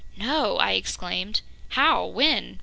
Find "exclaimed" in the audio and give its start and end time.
0.71-1.41